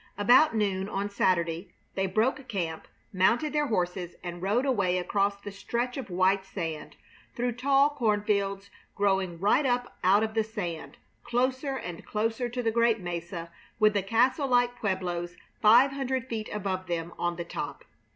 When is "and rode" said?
4.23-4.65